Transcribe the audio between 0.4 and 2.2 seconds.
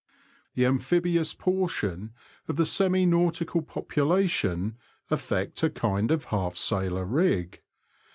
The amphibious portion